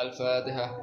[0.00, 0.76] الفاتحة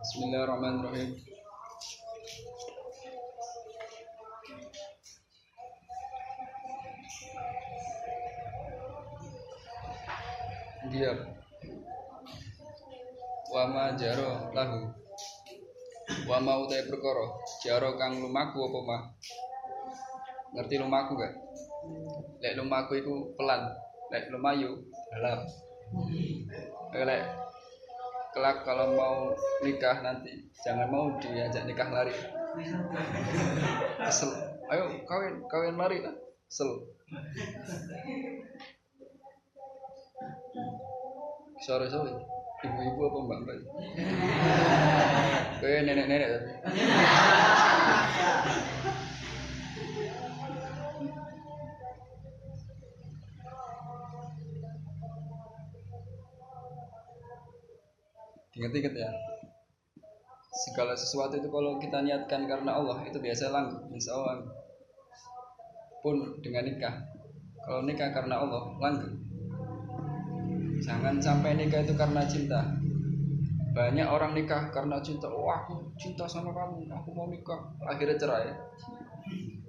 [0.00, 1.10] بسم الله الرحمن الرحيم
[10.90, 11.31] Yeah.
[13.62, 14.90] Wama jaro lahu.
[16.26, 17.30] Wama utai perkara
[17.62, 19.02] jaro kang lumaku apa mah?
[20.50, 21.30] Ngerti lumaku gak?
[22.42, 23.70] Lek lumaku iku pelan,
[24.10, 24.82] lek lumayu
[25.14, 25.46] dalam.
[26.90, 27.22] Lek
[28.34, 29.30] kelak kalau mau
[29.62, 32.18] nikah nanti jangan mau diajak nikah lari.
[34.02, 34.58] Kesel.
[34.74, 36.18] Ayo kawin, kawin lari lah.
[36.50, 36.82] Kesel.
[41.62, 43.56] Sore-sore ibu-ibu apa mbak-mbak?
[45.58, 46.50] Kayak nenek-nenek tapi.
[58.52, 59.10] Ingat-ingat ya.
[60.52, 64.46] Segala sesuatu itu kalau kita niatkan karena Allah itu biasa langgeng, insya Allah.
[66.04, 66.94] Pun dengan nikah.
[67.64, 69.31] Kalau nikah karena Allah langgeng.
[70.82, 72.60] Jangan sampai nikah itu karena cinta.
[73.72, 75.30] Banyak orang nikah karena cinta.
[75.30, 77.72] Oh aku cinta sama kamu, aku mau nikah.
[77.86, 78.50] Akhirnya cerai.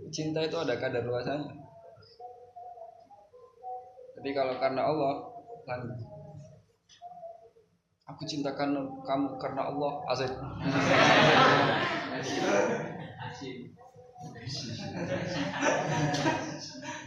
[0.10, 1.54] Cinta itu ada kadar luasanya.
[4.18, 5.14] Tapi kalau karena Allah,
[5.70, 6.02] langgeng.
[8.10, 8.76] Aku cintakan
[9.08, 9.92] kamu karena Allah.
[10.12, 10.32] Asik.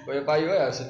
[0.07, 0.89] Kaya payu ya asik.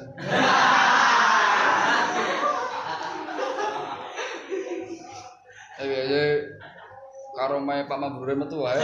[7.47, 8.75] Pak Mabrure metu wae.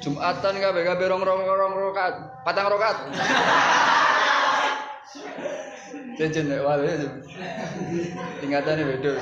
[0.00, 2.14] Jumatan kabeh kabeh rong rong rong rokat,
[2.46, 2.96] patang rokat.
[6.14, 6.94] Jajan nek wae.
[8.38, 9.12] Tingkatane beda.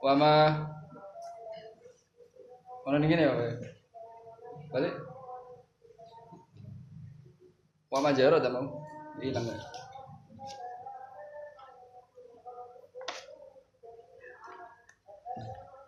[0.00, 0.32] Wama
[2.90, 3.79] Ono ngene ya.
[4.70, 4.94] Balik.
[7.90, 8.86] Wama jaro ta mau?
[9.18, 9.58] Hilang ya.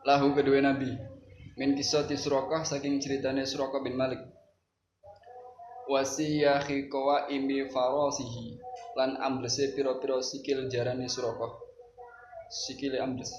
[0.02, 0.90] Lahu kedua nabi
[1.54, 4.18] min kisati Surakah saking ceritane Surakah bin Malik
[5.86, 8.58] wasiyahi kawa imi farasihi
[8.98, 11.54] lan amblese piro-piro sikil jarane Surakah
[12.50, 13.30] sikile ambles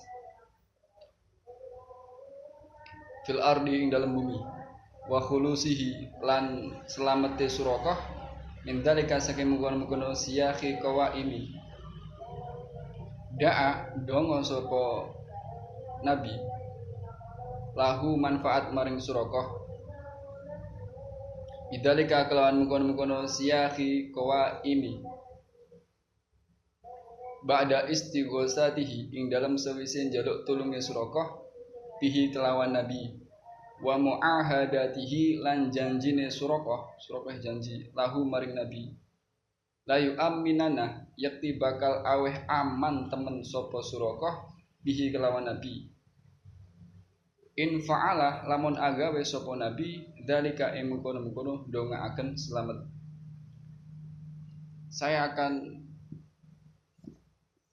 [3.27, 4.62] fil ardi ing dalam bumi
[5.09, 7.97] wa khulusihi lan selamete Surakah
[8.63, 11.51] min dalika saking mungkon-mungkon siyahi kawa imi
[13.35, 15.11] da'a dongo sapa
[16.05, 16.31] nabi
[17.73, 19.65] lahu manfaat maring Surakoh
[21.73, 25.01] Idalika kelawan mengkono-mengkono siyahi kawa imi
[27.43, 31.49] Ba'da istighosatihi ing dalam sewise jaluk tulungnya Surakoh
[31.97, 33.22] bihi kelawan nabi
[33.81, 38.93] wa mu'ahadatihi lan janjine Surakoh Surakoh janji lahu maring nabi.
[39.83, 44.53] Layu aminana yakti bakal aweh aman temen sopo Surakoh
[44.85, 45.89] bihi kelawan nabi.
[47.53, 52.77] In fa'ala lamun agawe sapa nabi dalika ing mengkono-mengkono akan selamat.
[54.89, 55.83] Saya akan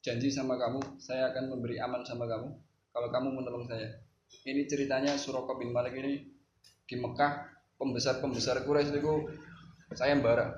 [0.00, 2.48] janji sama kamu saya akan memberi aman sama kamu
[2.92, 4.00] kalau kamu menolong saya
[4.48, 6.24] ini ceritanya Suraka bin Malik ini
[6.88, 7.44] di Mekah
[7.76, 9.28] pembesar-pembesar Quraisy itu
[9.92, 10.50] saya bara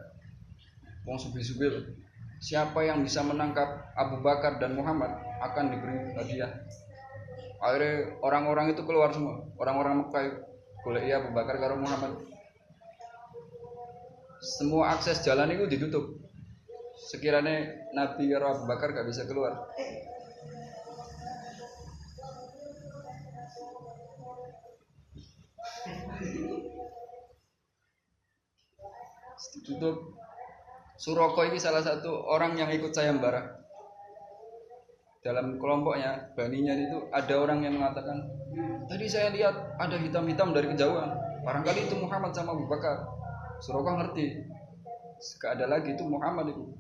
[1.09, 1.99] wong subil-subil.
[2.43, 6.51] Siapa yang bisa menangkap Abu Bakar dan Muhammad akan diberi hadiah.
[7.63, 9.47] Akhirnya orang-orang itu keluar semua.
[9.55, 10.43] Orang-orang Mekah
[10.83, 12.19] boleh iya Abu Bakar karo Muhammad.
[14.43, 16.19] Semua akses jalan itu ditutup.
[16.99, 19.71] Sekiranya Nabi karo Abu Bakar gak bisa keluar
[29.51, 30.15] ditutup.
[30.95, 33.63] Suroko ini salah satu orang yang ikut sayembara
[35.23, 38.27] dalam kelompoknya baninya itu ada orang yang mengatakan
[38.91, 41.15] tadi saya lihat ada hitam-hitam dari kejauhan.
[41.47, 43.07] Barangkali itu Muhammad sama Abu Bakar.
[43.63, 44.43] Surokah ngerti.
[45.39, 46.75] Gak ada lagi itu Muhammad itu.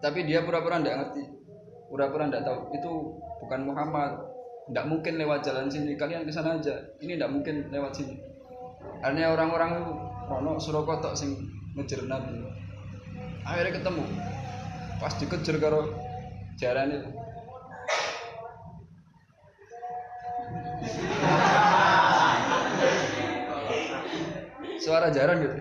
[0.00, 1.24] Tapi dia pura-pura tidak ngerti.
[1.88, 2.58] Pura-pura tidak tahu.
[2.76, 2.92] Itu
[3.44, 4.12] bukan Muhammad.
[4.68, 5.96] Tidak mungkin lewat jalan sini.
[5.96, 6.76] Kalian ke sana aja.
[7.00, 8.16] Ini tidak mungkin lewat sini.
[9.00, 9.92] Akhirnya orang-orang itu
[10.28, 11.32] Rono Surokah tak sing
[11.72, 12.44] ngejar Nabi
[13.48, 14.04] akhirnya ketemu
[15.00, 15.80] pas dikejar karo
[16.60, 17.10] jalan itu
[24.82, 25.58] Suara jarang gitu.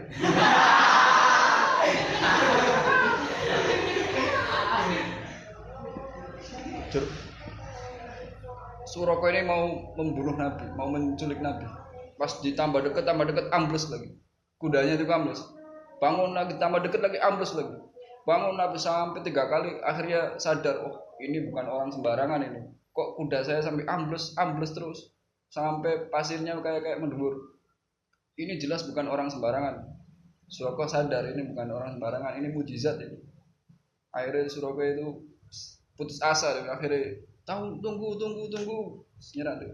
[8.92, 11.64] Suroko ini mau membunuh Nabi, mau menculik Nabi.
[12.20, 14.20] Pas ditambah dekat, tambah dekat, ambles lagi.
[14.60, 15.40] Kudanya itu ambles.
[16.02, 17.78] Bangun lagi, tambah dekat lagi, ambles lagi.
[18.26, 22.62] Bangun Nabi sampai tiga kali, akhirnya sadar, oh ini bukan orang sembarangan ini.
[22.90, 25.14] Kok kuda saya sampai ambles, ambles terus.
[25.54, 27.52] Sampai pasirnya kayak kayak mendebur
[28.40, 29.84] ini jelas bukan orang sembarangan.
[30.50, 33.20] Suroko sadar ini bukan orang sembarangan, ini mujizat ini.
[34.12, 35.08] Akhirnya Suroko itu
[35.96, 39.06] putus asa dan akhirnya tahu tunggu tunggu tunggu
[39.38, 39.72] nyerah deh.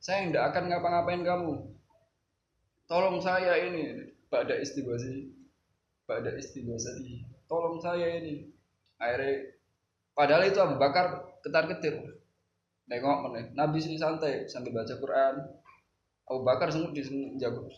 [0.00, 1.54] Saya tidak akan ngapa-ngapain kamu.
[2.88, 5.39] Tolong saya ini pada istighosah
[6.10, 6.98] pada istighosah
[7.46, 8.50] tolong saya ini.
[8.98, 9.54] Akhirnya
[10.10, 11.94] padahal itu Abu Bakar ketar ketir.
[12.90, 15.34] Nengok mana Nabi sih santai sambil baca Quran.
[16.26, 17.06] Abu Bakar semut di
[17.38, 17.70] jago.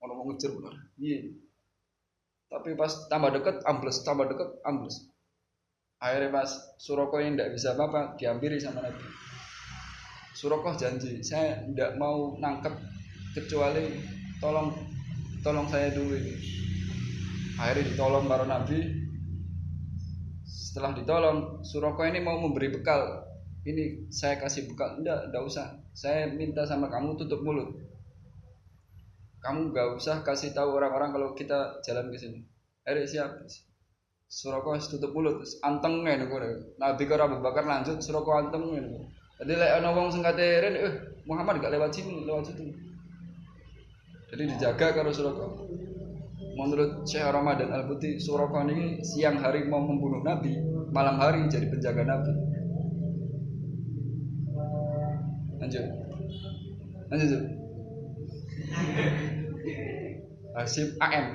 [0.00, 0.72] Orang mau ngejar benar.
[0.96, 1.36] Iya.
[2.48, 5.04] Tapi pas tambah deket ambles tambah deket ambles.
[6.00, 6.48] Akhirnya pas
[6.80, 9.04] Suroko yang tidak bisa apa-apa diambil sama Nabi.
[10.32, 12.72] Suroko janji saya tidak mau nangkep
[13.36, 14.00] kecuali
[14.40, 14.72] tolong
[15.42, 16.57] tolong saya dulu ini
[17.58, 18.78] akhirnya ditolong para Nabi.
[20.46, 23.26] Setelah ditolong Suroko ini mau memberi bekal.
[23.66, 25.02] Ini saya kasih bekal.
[25.02, 25.66] Enggak enggak usah.
[25.92, 27.74] Saya minta sama kamu tutup mulut.
[29.38, 32.42] Kamu gak usah kasih tahu orang-orang kalau kita jalan ke sini.
[32.86, 33.42] Eh siap.
[34.30, 35.42] Suroko tutup mulut.
[35.66, 36.26] Anteng nih
[36.78, 40.90] Nabi karo Abu Bakar lanjut Suroko anteng nih jadi lek ana wong sing eh
[41.22, 42.74] Muhammad gak lewat sini lewat situ.
[44.34, 45.46] Jadi dijaga karo Suraka
[46.58, 50.58] menurut Syekh Ramadan Al Buti Suraka ini siang hari mau membunuh Nabi
[50.90, 52.32] malam hari jadi penjaga Nabi.
[55.62, 55.84] Lanjut.
[57.08, 57.58] Lanjut
[60.58, 61.26] Hasim AM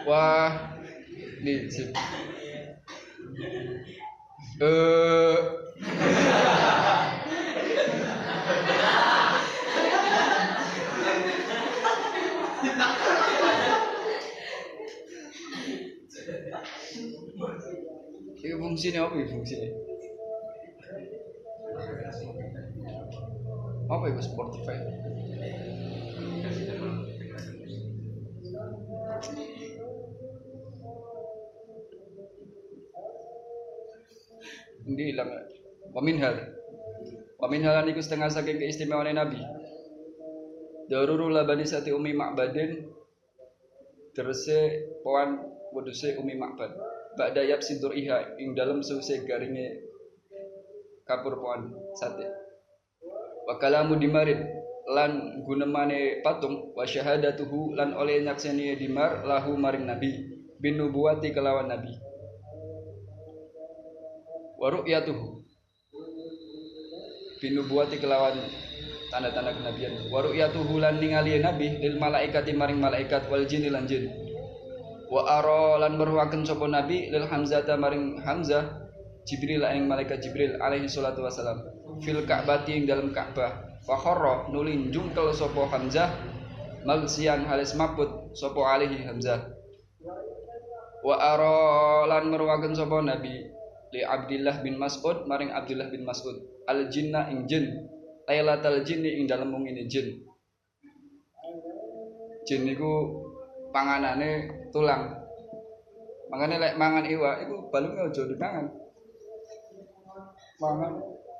[0.00, 0.74] Wah,
[1.44, 1.94] nih sip.
[4.60, 5.36] Eh,
[18.36, 19.68] Iki fungsinya apa ya fungsinya?
[23.88, 24.76] Apa itu Spotify?
[34.90, 35.30] Ini hilang.
[35.94, 36.34] Waminhal.
[37.38, 39.38] Waminhal niku setengah saking keistimewaan Nabi.
[40.90, 42.90] Darurul labani sati umi ma'badin
[44.10, 45.38] terse poan
[45.70, 46.74] weduse umi ma'bad.
[47.14, 49.86] Ba'da yap sidur iha ing dalam sause garinge
[51.06, 52.26] kapur poan sate.
[53.46, 54.42] Wa kalamu dimarin
[54.90, 60.10] lan gunemane patung wa syahadatuhu lan oleh nyakseni dimar lahu maring nabi
[60.58, 61.94] bin nubuwati kelawan nabi
[64.60, 65.40] wa ru'yatuhu.
[67.40, 68.36] Bin nubuwati kelawan
[69.08, 70.12] tanda-tanda kenabian.
[70.12, 74.12] Wa ru'yatuhu lan ningali nabi lil malaikati maring malaikat wal jin lan jin.
[75.08, 78.84] Wa ara lan merwaken sapa nabi lil hamzata maring hamzah
[79.24, 81.64] jibril ing malaikat jibril alaihi salatu wasalam
[82.04, 83.64] fil ka'bati ing dalam ka'bah.
[83.82, 83.96] Fa
[84.52, 86.12] nulin jungkel sapa hamzah
[86.84, 89.50] magsian halis maput sapa alaihi hamzah.
[91.00, 93.59] Wa ara lan merwaken sapa nabi
[93.90, 96.36] li Abdullah bin Mas'ud maring Abdullah bin Mas'ud.
[96.66, 97.86] Al jinna ing jin.
[98.30, 100.22] Lailatal jinni ing dalem ini jin.
[102.46, 103.22] Jin niku
[103.74, 105.18] panganane tulang.
[106.30, 108.70] Makanya lek mangan iwa iku balungnya aja dipangan
[110.60, 110.92] mangan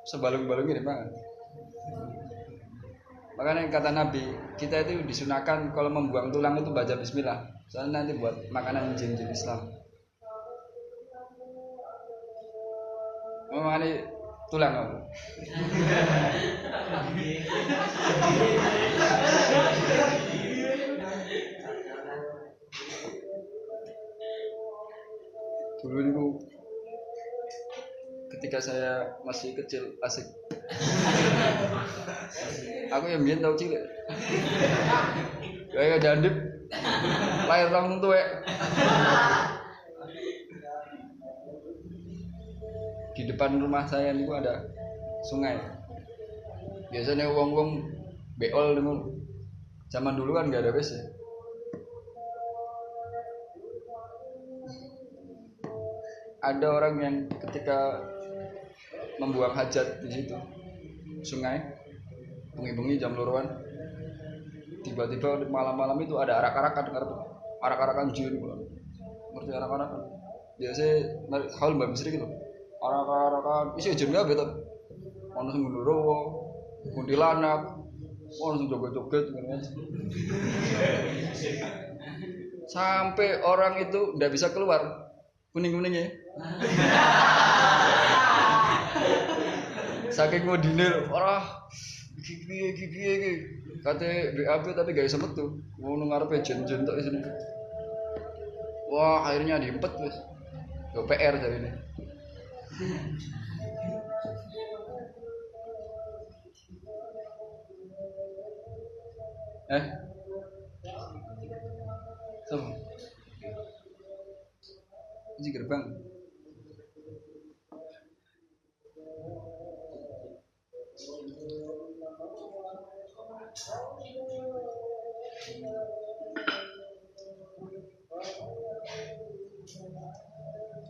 [0.09, 1.09] sebalung-balungnya dipangan
[3.37, 4.23] makanya kata Nabi
[4.57, 7.41] kita itu disunahkan kalau membuang tulang itu baca Bismillah.
[7.71, 9.80] Soalnya nanti buat makanan jin-jin Islam
[13.51, 13.83] Memang
[14.47, 14.99] tulang apa?
[25.83, 26.25] Dulu itu
[28.31, 30.23] ketika saya masih kecil asik.
[32.91, 33.83] Aku yang biasa tahu cilik.
[35.75, 36.35] Kayak jandip
[37.51, 38.27] lahir orang tuwek
[43.21, 44.65] di depan rumah saya ini ada
[45.29, 45.53] sungai.
[46.89, 47.85] Biasanya wong-wong
[48.41, 48.97] beol dengan
[49.93, 50.91] zaman dulu kan nggak ada WC.
[56.41, 58.01] Ada orang yang ketika
[59.21, 60.33] membuang hajat di situ
[61.21, 61.61] sungai
[62.57, 63.45] bengi-bengi jam luruan
[64.81, 66.89] tiba-tiba malam-malam itu ada arak-arakan
[67.61, 68.33] arak-arakan jin
[69.37, 70.01] ngerti arak-arakan?
[70.57, 70.95] Biasanya
[71.61, 72.25] hal mbak misri gitu
[72.81, 74.49] arak-arakan isi ya betul
[75.37, 75.99] ono sing gendero
[76.91, 77.61] kuntilanak
[78.41, 79.25] ono sing joget-joget
[82.71, 85.11] sampai orang itu tidak bisa keluar.
[85.51, 86.15] Kuning-kuningnya
[90.15, 91.43] saking modinil orang
[92.23, 93.33] piye iki piye iki.
[93.81, 95.59] Kate BAB tapi gak bisa metu.
[95.75, 97.19] Ngono ngarepe jen-jen tok isine.
[98.87, 100.15] Wah akhirnya diempet wis.
[100.91, 101.71] PR dari ini
[109.71, 109.85] eh
[112.51, 112.63] Sob.
[115.39, 115.87] Ini gerbang.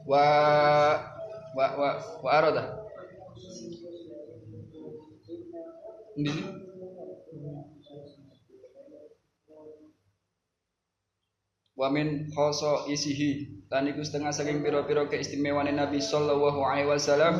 [0.10, 1.11] Wa
[1.58, 1.90] wa wa
[2.24, 2.64] wa arada.
[6.16, 6.44] Di sini.
[11.82, 13.64] Wamin khoso isihi.
[13.72, 17.40] Lan iku setengah saking pira-pira keistimewaane Nabi sallallahu alaihi wasallam.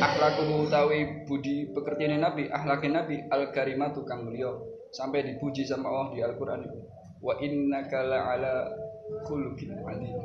[0.00, 4.54] Akhlakuhu utawi budi pekertiane Nabi akhlake Nabi al karimatu kang mulia
[4.94, 6.62] sampai dipuji sama Allah di Al-Qur'an
[7.20, 8.72] wa innaka la'ala
[9.28, 10.16] khuluqin adzim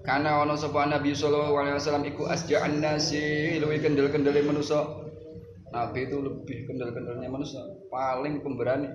[0.00, 5.06] karena ana sapa Nabi sallallahu alaihi wasallam iku asja'an nasi luwih kendel-kendele manusa.
[5.70, 8.90] Nabi itu lebih kendel-kendelnya manusia paling pemberani.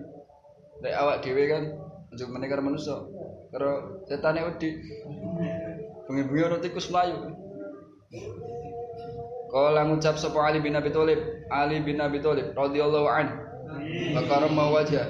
[0.84, 1.64] Lek awak dhewe kan
[2.12, 3.06] njur meneh karo manusa
[3.54, 4.82] karo setane wedi.
[6.10, 7.32] Bengi-bengi ana tikus mlayu.
[9.50, 13.28] Kala ngucap sapa Ali bin Abi Thalib, Ali bin Abi Thalib radhiyallahu an.
[14.12, 15.06] Bakar wajah.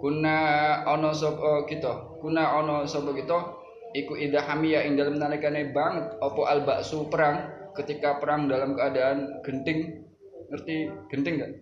[0.00, 0.36] Kuna
[0.82, 3.63] ana sapa kita, kuna ana sapa kita
[3.94, 6.18] iku ida hamia ing dalam nalikane banget.
[6.18, 7.48] Apa al baksu perang?
[7.78, 10.04] Ketika perang dalam keadaan genting.
[10.50, 10.90] Ngerti?
[11.10, 11.52] Genting gak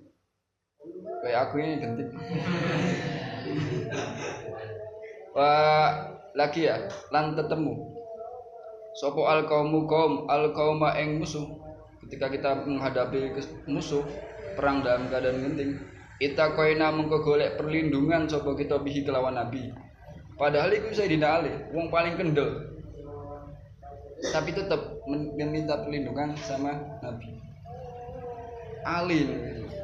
[1.22, 2.10] kayak aku ini genting.
[5.38, 7.72] Wah, lagi ya, lan tetemu.
[8.98, 10.28] Sopo al kaumu kaum?
[10.28, 11.46] Al kauma eng musuh.
[12.04, 13.32] Ketika kita menghadapi
[13.70, 14.04] musuh
[14.58, 15.80] perang dalam keadaan genting,
[16.20, 19.72] kita koina mengko golek perlindungan sopo kita bihi kelawan nabi.
[20.42, 22.66] Padahal itu saya dinali, wong paling kendel.
[24.34, 25.06] Tapi tetap
[25.38, 27.38] meminta perlindungan sama nabi.
[28.82, 29.30] Ali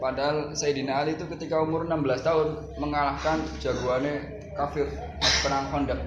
[0.03, 2.49] padahal Sayyidina Ali itu ketika umur 16 tahun
[2.83, 4.91] mengalahkan jagoannya kafir
[5.47, 6.03] perang Khandaq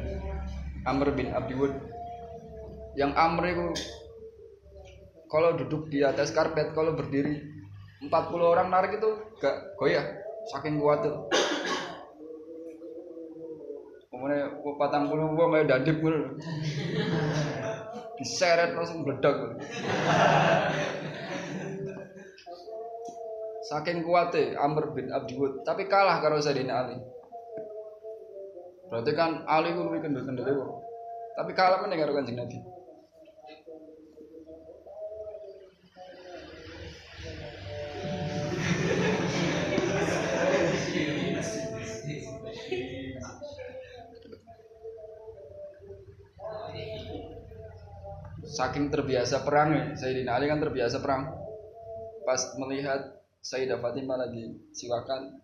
[0.83, 1.71] Amr bin Abdiwud
[2.99, 3.67] yang Amr itu
[5.31, 7.39] kalau duduk di atas karpet kalau berdiri
[8.03, 8.11] 40
[8.43, 10.03] orang narik itu gak goyah
[10.51, 11.15] saking kuat itu
[14.21, 16.37] kemudian patang puluh gua kayak dadip gitu
[18.21, 19.57] diseret langsung meledak
[23.65, 27.01] saking kuatnya Amr bin Abdiwud tapi kalah kalau Sayyidina Ali
[28.91, 30.83] Berarti kan Ali ku luwih kendel-kendel kok.
[31.39, 32.59] Tapi kalah meneh karo Kanjeng Nabi.
[48.51, 51.31] Saking terbiasa perang ya, Sayyidina Ali kan terbiasa perang.
[52.27, 52.99] Pas melihat
[53.41, 55.41] Sayyidah Fatimah lagi siwakan,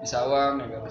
[0.00, 0.82] di sawang ya kan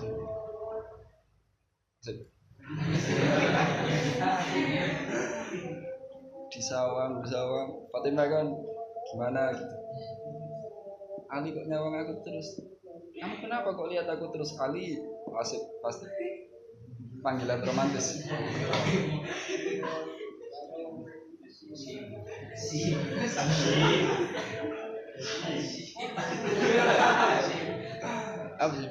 [6.49, 8.45] di sawang di sawang Fatimah kan
[9.09, 9.75] gimana gitu.
[11.29, 12.57] Ali kok nyawang aku terus.
[13.17, 14.53] Kamu kenapa kok lihat aku terus?
[14.61, 14.97] Ali
[15.29, 16.05] pasti pasti
[17.19, 18.23] panggilan romantis.
[28.59, 28.89] Apa sih?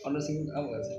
[0.00, 0.96] Ono sing apa sih?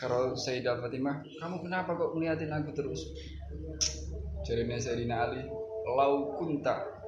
[0.00, 3.04] Kalau Sayyidah Fatimah kamu kenapa kok ngeliatin aku terus?
[4.46, 5.44] Jadi Sayyidina Ali
[5.84, 6.99] lau kunta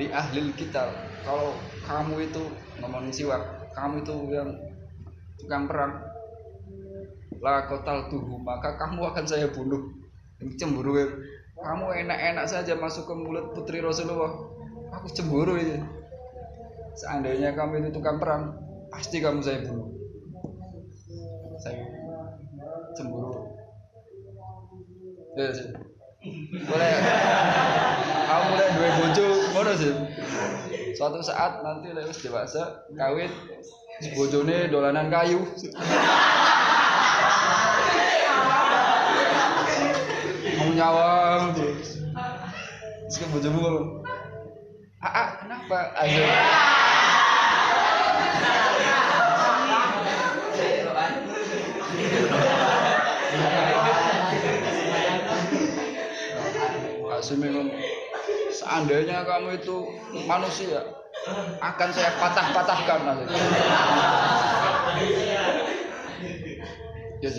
[0.00, 0.88] di ahli kita
[1.28, 1.52] kalau
[1.84, 2.40] kamu itu
[2.80, 4.50] ngomongin siwak kamu itu yang
[5.40, 5.92] tukang perang.
[7.40, 9.92] La kotal tuhu maka kamu akan saya bunuh.
[10.56, 11.08] Cemburu ya.
[11.60, 14.32] Kamu enak-enak saja masuk ke mulut putri Rasulullah.
[14.96, 15.80] Aku cemburu ini
[16.96, 18.56] seandainya kamu itu tukang perang
[18.88, 19.88] pasti kamu saya bunuh.
[21.60, 21.84] Saya
[22.96, 23.32] cemburu.
[25.36, 25.48] Ya
[26.68, 26.92] boleh.
[28.28, 29.92] Kamu mulai dua bojo mana sih.
[30.96, 33.28] Suatu saat nanti lewat dewasa kawin
[34.16, 35.44] bojone dolanan kayu.
[40.56, 42.00] Mau nyawang terus.
[43.12, 43.88] Ke bojomu ngomong
[45.04, 45.92] ah kenapa?
[46.00, 46.24] Ayo.
[57.20, 57.99] Asmi ngomong
[58.70, 59.82] seandainya kamu itu
[60.30, 60.78] manusia
[61.58, 63.24] akan saya patah-patahkan nanti.
[67.18, 67.30] Ya,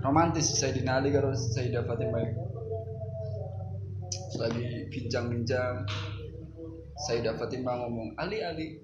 [0.00, 2.32] romantis saya dinali kalau saya dapatin baik.
[4.40, 5.84] Lagi bincang-bincang
[7.04, 8.80] saya dapatin ngomong Ali Ali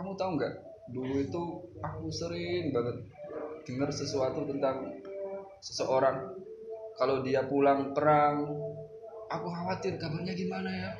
[0.00, 0.54] kamu tahu nggak?
[0.88, 1.42] Dulu itu
[1.84, 2.96] aku sering banget
[3.68, 5.04] dengar sesuatu tentang
[5.60, 6.45] seseorang
[6.96, 8.48] kalau dia pulang perang
[9.28, 10.90] aku khawatir kabarnya gimana ya?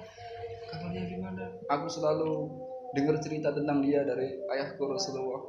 [0.68, 1.44] Kabarnya gimana?
[1.72, 2.52] Aku selalu
[2.92, 5.42] dengar cerita tentang dia dari ayahku Rasulullah.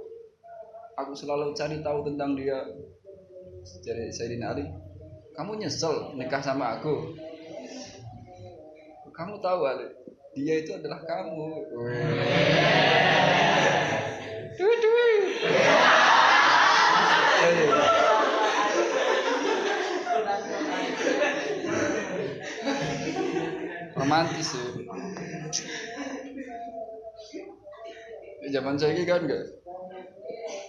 [1.04, 2.64] Aku selalu cari tahu tentang dia.
[3.84, 4.66] Jadi Sayyidina Ali
[5.36, 7.14] kamu nyesel nikah sama aku?
[9.12, 9.92] Kamu tahu Ali
[10.38, 11.50] dia itu adalah kamu
[24.08, 24.64] romantis ya.
[28.56, 29.44] Zaman saya ini kan enggak?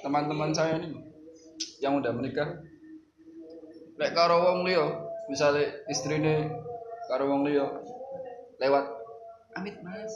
[0.02, 0.98] Teman-teman saya ini
[1.78, 2.58] yang udah menikah.
[3.94, 4.90] Lek karo wong liya
[5.30, 6.50] misalnya istrine
[7.06, 7.70] karo wong liya
[8.58, 8.90] lewat.
[9.54, 10.10] Amit mas.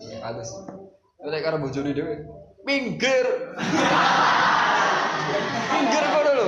[0.00, 0.48] Ya halus
[1.20, 2.24] lek karo bojone dhewe
[2.64, 3.28] minggir.
[5.70, 6.46] Minggir kono lho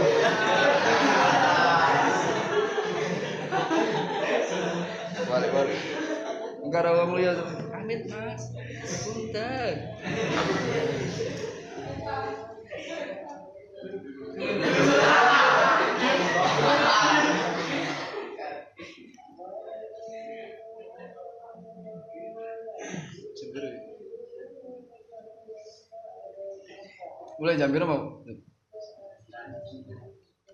[5.32, 5.80] balik-balik
[6.72, 7.32] karo wong liya
[7.72, 8.42] amit mas.
[9.04, 9.76] Punten.
[27.42, 27.96] Mulai jam berapa?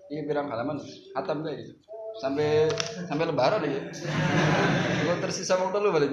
[0.09, 0.81] Iya pirang halaman,
[1.13, 1.88] hatam kayak gitu.
[2.19, 2.67] Sampai
[3.07, 3.79] sampai lebaran ya.
[5.07, 6.11] Kalau tersisa waktu lu balik.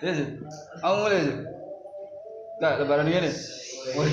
[0.00, 0.28] Iya sih.
[0.80, 1.36] Aku mulai sih.
[2.56, 3.30] Enggak, lebaran ini.
[3.92, 4.12] Mulai.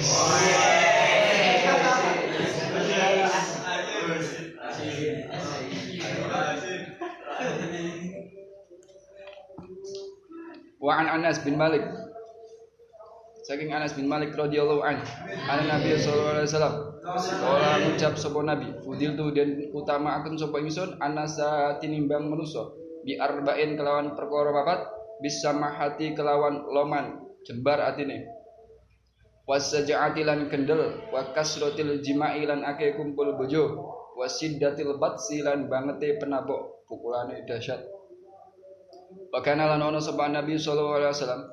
[10.84, 12.03] Wa an Anas bin Malik
[13.44, 15.04] Saking Anas bin Malik radhiyallahu an,
[15.52, 16.76] ana Nabi sallallahu alaihi wasallam.
[17.04, 22.72] Kala ngucap sapa Nabi, fudil tu dan utama akan sapa ingsun anasa tinimbang manusa
[23.04, 24.88] bi arba'in kelawan perkara papat
[25.20, 28.32] bisa mahati kelawan loman jembar atine.
[29.44, 36.88] Wasaja'ati lan kendel wa kasratil jima'i lan akeh kumpul bojo wasiddatil batsi lan bangete penabok
[36.88, 37.84] pukulane dahsyat.
[39.36, 41.44] Wakana lan ono sapa Nabi sallallahu alaihi wasallam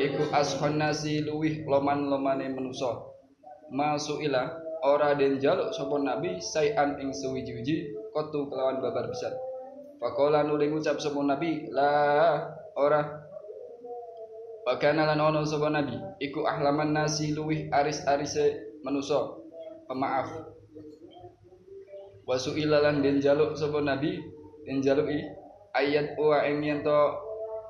[0.00, 3.06] iku ashon nasi luwih loman-lomane manusa.
[3.70, 4.50] Masuila
[4.82, 9.30] ora den jaluk sapa nabi sayan ing suwiji-wiji kotu kelawan babar besar
[10.00, 11.92] Pakola nuli ngucap sapa nabi la
[12.74, 13.04] ora.
[14.66, 19.36] Wakana lan ono sapa nabi iku ahlaman nasi luwih aris-arise manusa.
[19.90, 20.30] Pemaaf
[22.24, 24.22] Wasuila lan den jaluk sapa nabi
[24.62, 25.18] den jaluki
[25.74, 26.62] ayat wa ing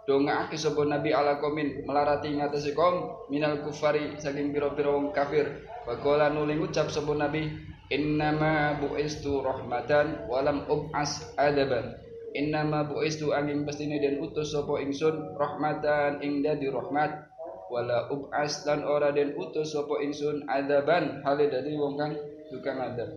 [0.08, 5.64] dongaake sapa nabi ala komin melarati ngatasi kaum minal kufari saking pira-pira wong kafir.
[5.84, 7.48] Faqala nuli ngucap sapa nabi
[7.90, 11.96] innama bu'istu rahmatan walam ub'as adaban.
[12.36, 17.26] Innama bu'istu angin pastine den utus sapa ingsun rahmatan ing dadi rahmat.
[17.70, 21.22] Wala ub'as dan ora den utus sapa ingsun adaban.
[21.26, 22.14] Hale dadi wong kang
[22.50, 23.10] tukang adab.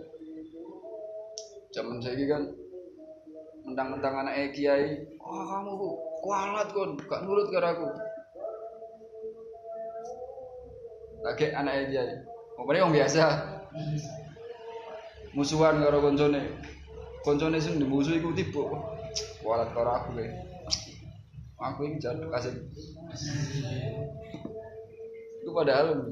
[1.74, 2.54] Zaman saiki kan
[3.64, 5.74] mentang-mentang anak kiai wah kamu
[6.24, 7.88] kualat kon gak nurut karo aku.
[11.24, 12.04] Lagi anak dia
[12.54, 13.24] Pokoknya yang biasa.
[15.34, 16.60] Musuhan karo koncone.
[17.24, 18.68] Koncone sing dimusuhi iku tipu.
[19.42, 20.54] Kualat karo aku kae
[21.64, 22.54] aku ini jangan kasih.
[25.40, 26.12] Itu padahal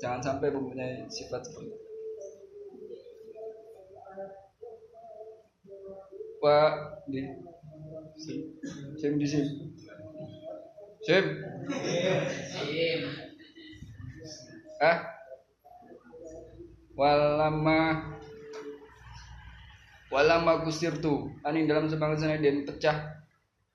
[0.00, 1.89] jangan sampai mempunyai sifat seperti itu
[6.40, 7.20] Pak di
[9.00, 9.44] Sim di sim.
[11.00, 11.24] Sim.
[12.52, 13.00] Sim.
[14.80, 14.98] Ah.
[16.96, 18.12] Walama
[20.12, 23.24] walama kusirtu aning dalam semangat sana dan pecah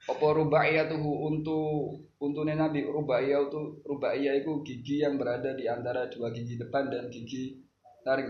[0.06, 6.30] apa rubaiyatuhu untuk untune nabi rubaiyah itu rubaiyah itu gigi yang berada di antara dua
[6.30, 7.66] gigi depan dan gigi
[8.06, 8.30] taring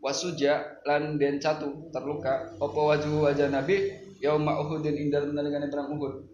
[0.00, 2.56] wasuja lan den catu terluka.
[2.56, 3.92] Apa wajhu wajah nabi?
[4.20, 6.28] Yauma Uhudin dalem nalikane perang Uhud.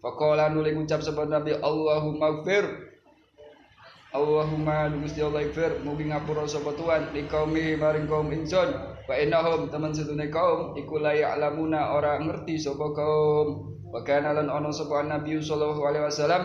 [0.00, 2.64] Faqala nuli ngucap sapa Nabi Allahumma gfir
[4.14, 7.12] Allahumma Gusti Allah gfir mugi ngapura sapa Tuhan.
[7.12, 12.56] Li qaumi maring kaum insun wa innahum teman sedune kaum iku la ya'lamuna ora ngerti
[12.56, 13.76] sapa kaum.
[13.92, 16.42] Wa kana lan ana sapa Nabi sallallahu alaihi wasallam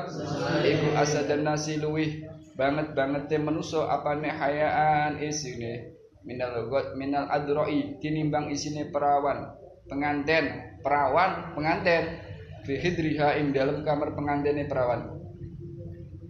[0.67, 5.95] iku asadan nasi luwih banget banget manusa apane hayaan isine
[6.27, 9.55] minal god minal adroi tinimbang isine perawan
[9.89, 12.21] pengantin perawan pengantin
[12.61, 15.17] fi hidriha ing dalam kamar pengantene perawan.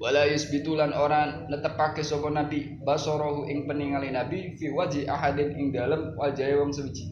[0.02, 6.18] Wala yusbitulan orang netepake sapa nabi basarahu ing peningali nabi fi waji ahadin ing dalam
[6.18, 7.06] wajah wong suci.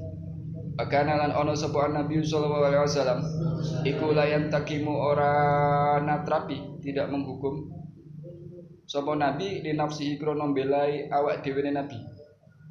[0.79, 3.19] Bakana lan ono sapa Nabi sallallahu alaihi wasallam
[3.83, 5.35] iku layan takimu ora
[5.99, 7.67] natrapi tidak menghukum
[8.89, 12.01] sapa nabi di nafsihi krana belai awak dhewe nabi.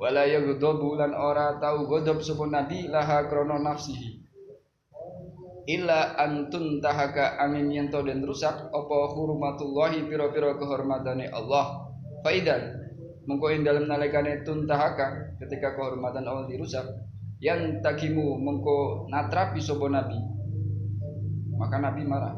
[0.02, 4.26] Wala yaghdabu lan ora tau ghadab sapa nabi laha krana nafsihi.
[5.70, 11.86] Illa antun tahaka angin yanto dan rusak apa hurmatullahi pira-pira kehormatane Allah.
[12.26, 12.74] Faidan
[13.30, 16.82] mengko ing dalem nalikane tuntahaka ketika kehormatan Allah dirusak
[17.38, 20.18] yang takimu mengko natrapi sobo nabi.
[21.54, 22.34] Maka nabi marah.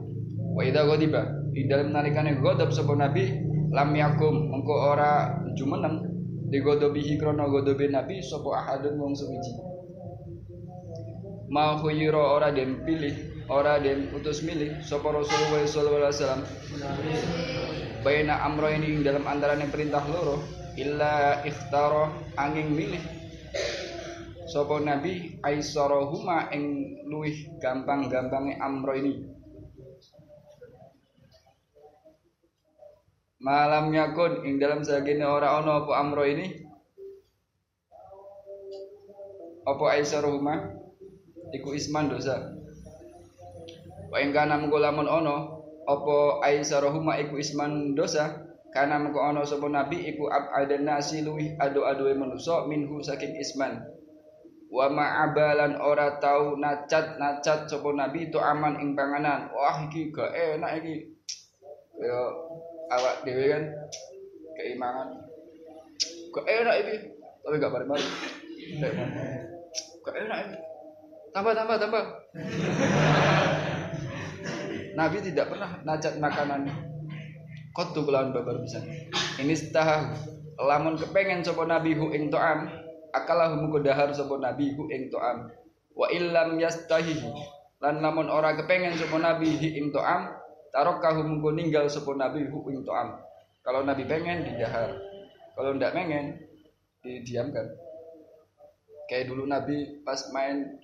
[0.53, 1.23] Wa idza ghadiba
[1.55, 6.03] di dalam nalikane ghadab sobo nabi lam yakum mengko ora jumeneng
[6.51, 9.55] digodobihi krono godobe nabi sopo ahadun wong suwiji.
[11.51, 13.15] Ma khuyira ora den pilih
[13.47, 16.43] ora den utus milih sopo Rasulullah sallallahu alaihi wasallam.
[18.03, 20.43] Baina amro ini dalam antarane perintah loro
[20.75, 23.03] illa ikhtara angin milih.
[24.51, 29.31] Sopo nabi aisarahuma ing luwih gampang-gampange amro ini.
[33.41, 36.61] Malam yakun ing dalam sagene ora ana apa amro ini.
[39.65, 40.77] Apa aisarahuma
[41.57, 42.53] iku isman dosa.
[44.13, 45.57] Wa ing kana mengko lamun ana
[45.89, 52.15] apa aisarahuma iku isman dosa karena mengko ana sapa nabi iku abadan nasi luwih ado-adoe
[52.15, 53.83] manusa minhu saking isman
[54.71, 60.31] wa ma'abalan ora tau nacat nacat sapa nabi itu aman ing panganan wah iki gak
[60.31, 61.11] enak iki
[61.99, 62.23] ya
[62.91, 63.63] awak dhewe kan
[64.59, 65.09] keimangan.
[66.31, 66.97] Gak enak iki?
[67.43, 68.11] Tapi gak bareng-bareng.
[70.05, 70.57] Gak enak iki?
[71.31, 72.05] Tambah tambah tambah.
[74.99, 76.67] Nabi tidak pernah nacat makanan.
[77.71, 78.83] Kotu kelawan babar bisa
[79.39, 80.11] ini setah
[80.59, 82.67] lamun kepengen sapa nabi hu ing to'am
[83.15, 85.47] akalah muga dahar sapa nabi hu ing to'am.
[85.95, 87.15] Wa illam yastahi
[87.79, 90.35] lan lamun ora kepengen sapa nabi hi ing to'am
[90.71, 94.97] tarokahu muga ninggal sapa nabi hu ing to'am kalau nabi pengen didahar.
[95.53, 96.41] Kalau ndak pengen
[97.05, 97.77] didiamkan.
[99.05, 100.81] Kayak dulu nabi pas main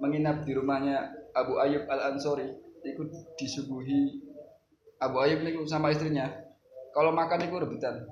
[0.00, 2.48] menginap di rumahnya Abu Ayyub Al Ansori
[2.84, 4.22] ikut disuguhi
[5.02, 6.30] Abu Ayyub niku sama istrinya.
[6.96, 8.06] Kalau makan itu rebutan.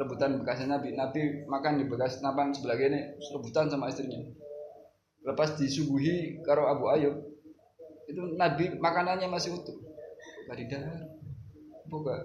[0.00, 0.96] Rebutan bekasnya Nabi.
[0.96, 4.24] Nabi makan di bekas napang sebelah gini, rebutan sama istrinya.
[5.22, 7.31] Lepas disuguhi karo Abu Ayub,
[8.12, 9.76] itu Nabi makanannya masih utuh.
[10.46, 11.00] Gak didahar.
[11.88, 12.16] Buka.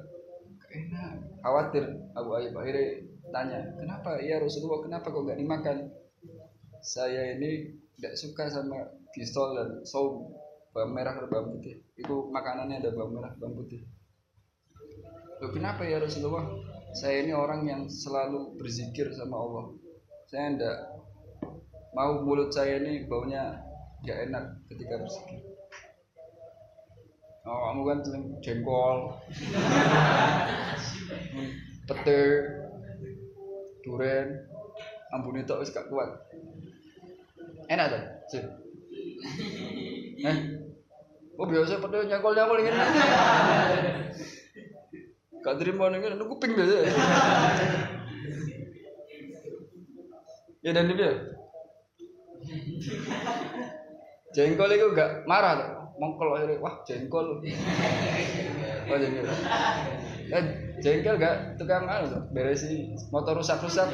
[0.67, 1.41] Enak.
[1.41, 5.77] Khawatir Abu Ayub akhirnya tanya, kenapa ya Rasulullah kenapa kok gak dimakan?
[6.83, 8.83] Saya ini tidak suka sama
[9.15, 10.31] pistol dan saum
[10.75, 11.81] bawang merah dan bawang putih.
[11.95, 13.81] Itu makanannya ada bawang merah bawang putih.
[15.39, 16.45] Loh kenapa ya Rasulullah?
[16.97, 19.65] saya ini orang yang selalu berzikir sama Allah
[20.27, 20.77] saya tidak
[21.93, 23.59] mau mulut saya ini baunya
[24.01, 25.39] gak enak ketika berzikir
[27.47, 27.97] oh kamu kan
[28.43, 28.97] jengkol.
[31.87, 32.21] Pete
[33.87, 34.27] duren
[35.15, 36.11] ampun itu harus gak kuat.
[37.71, 38.43] Enak tuh sih
[40.27, 40.37] eh?
[41.39, 42.71] Oh biasa pete nyengkol nyengkol ini
[45.39, 46.19] Gak terima nih kan?
[46.19, 46.75] Kuping biasa.
[50.59, 51.11] ya dan dia.
[54.35, 55.86] Jengkol itu gak marah tuh.
[55.97, 57.41] Mongkol akhirnya, wah jengkol.
[58.85, 59.25] Wah jengkol.
[60.29, 60.39] Ya,
[60.77, 63.89] jengkel gak tukang anu tuh, beresi motor rusak-rusak.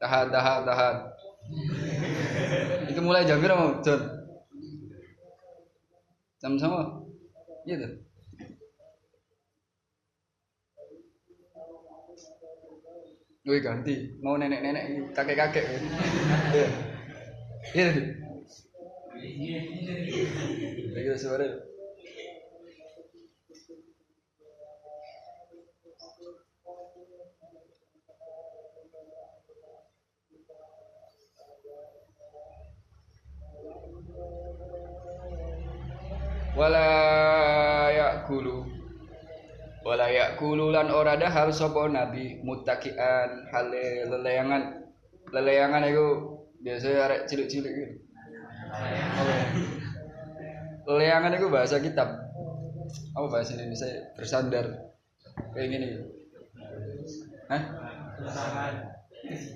[0.00, 0.96] Tahan, tahan, tahan.
[2.88, 4.00] Itu mulai jam berapa, John?
[6.40, 7.04] Jam sama?
[7.68, 8.09] Iya tuh.
[13.40, 15.64] Gue ganti, mau nenek-nenek, kakek-kakek.
[16.52, 16.68] Iya.
[17.72, 17.88] Iya.
[20.92, 21.70] Iya, suara.
[36.60, 36.86] wala
[37.88, 38.69] yakulu
[39.80, 44.84] wala yakulu lan ora dahar sapa nabi mutakian hale leleyangan
[45.32, 46.06] leleyangan itu
[46.60, 47.94] biasa arek cilik-cilik gitu.
[50.84, 52.08] Leleyangan itu bahasa kitab.
[53.14, 54.10] Apa bahasa Indonesia?
[54.18, 54.66] Bersandar.
[55.54, 55.88] Kayak gini.
[57.48, 57.62] Hah?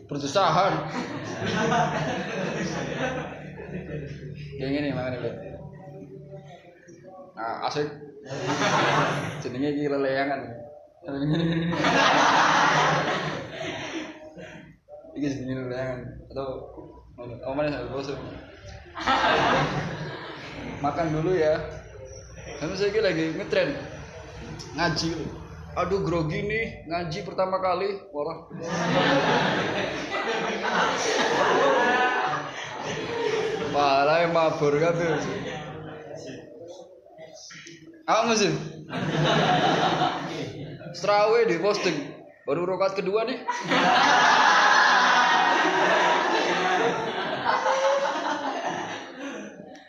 [0.07, 0.73] Pertusahan.
[4.55, 5.19] Kayak gini makanya
[7.35, 7.91] nah asik
[9.45, 10.41] jenenge iki leleyangan
[15.17, 16.01] iki jenenge leleyangan
[16.33, 16.49] atau
[17.21, 18.17] oh mana saya bosan
[20.85, 21.57] makan dulu ya.
[22.61, 23.73] Karena saya lagi ngetren.
[24.77, 25.11] Ngaji.
[25.81, 26.85] Aduh grogi nih.
[26.87, 28.05] Ngaji pertama kali.
[28.13, 28.53] Wah
[33.75, 35.19] malah mabur kabeh
[38.05, 38.53] Apa musim?
[40.93, 41.97] Strawwe di posting.
[42.45, 43.41] Baru rokat kedua nih.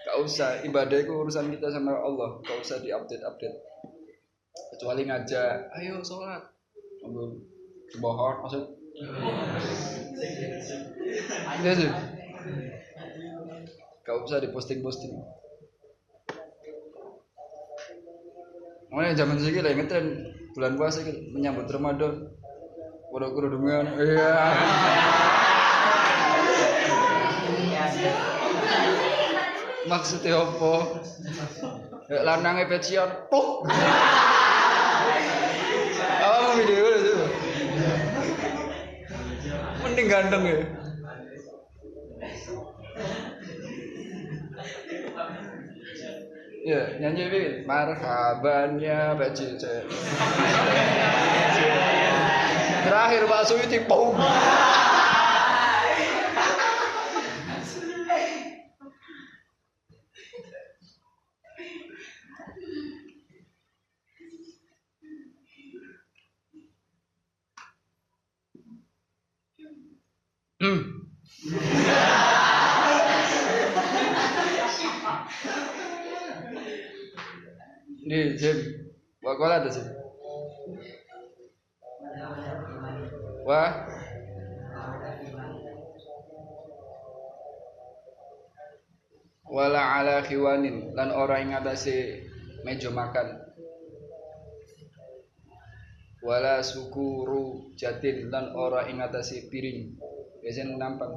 [0.07, 2.39] Gak usah ibadah itu urusan kita sama Allah.
[2.47, 3.59] Gak usah diupdate update.
[4.71, 6.39] Kecuali ngajak, ayo sholat.
[7.03, 7.43] Ambil
[7.99, 8.63] bohong maksud.
[11.59, 11.91] Iya sih.
[14.07, 15.11] Gak usah diposting posting.
[18.93, 20.07] Makanya zaman segitu lah ngetren
[20.53, 21.01] bulan puasa
[21.33, 22.29] menyambut Ramadan.
[23.15, 24.33] Kudu kerudungan, iya.
[29.87, 30.73] Maksudnya apa?
[32.11, 33.63] Ya lanangnya pecian, puh.
[36.19, 37.15] Apa video itu?
[39.79, 40.84] Mending ganteng ya.
[46.65, 49.85] Ya, nyanyi ini marhabannya Mbak Cice.
[52.89, 54.17] Terakhir Pak Suyuti, boom.
[70.57, 71.05] Hmm.
[78.05, 78.57] Ini Jim,
[79.45, 79.85] wakola tuh sih.
[83.45, 83.71] Wah.
[89.45, 92.25] Wala ala khiwanin lan orang yang ngatasi
[92.65, 93.37] meja makan.
[96.25, 99.93] Wala sukuru jatin lan ora ing ngatasi piring.
[100.41, 101.13] Biasanya nampang.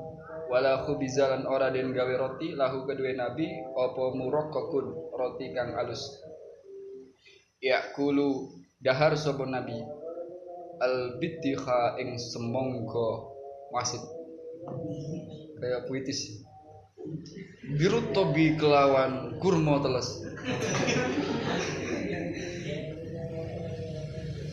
[0.52, 6.27] Wala khubiza lan ora den gawe roti lahu kedua nabi apa murokkokun roti kang alus
[7.58, 9.78] ya kulu dahar sapa nabi?
[10.78, 13.34] Al bittiha ing semongko
[13.74, 14.02] wasit.
[15.58, 16.46] Kayak puitis.
[17.78, 20.22] Biru tobi kelawan kurma teles.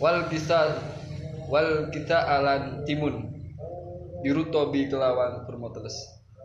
[0.01, 0.81] Wal kita
[1.45, 3.29] wal kita alan timun.
[4.25, 5.93] Biru tobi kelawan kurma teles.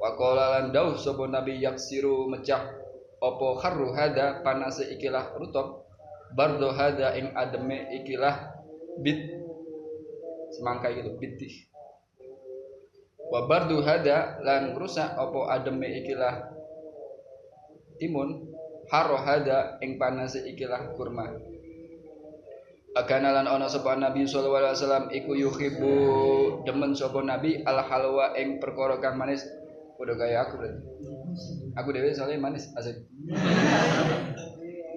[0.01, 2.69] Wakola lan dauh sapa nabi yaksiru mecah
[3.21, 5.80] opo kharru hada panase ikilah rutob
[6.35, 8.55] bardo hada ing ademe ikilah
[9.03, 9.19] bit
[10.55, 11.55] semangka gitu bitih
[13.31, 16.51] wa bardu hada lan rusak opo ademe ikilah
[17.99, 18.51] timun
[18.91, 21.31] haro hada ing panase ikilah kurma
[22.91, 25.31] Agana lan ana sapa Nabi sallallahu alaihi wasallam iku
[26.67, 29.47] demen sapa Nabi al halwa ing perkara kang manis.
[29.95, 30.83] Udah kayak aku berarti.
[31.79, 33.07] Aku dewe soalnya manis asik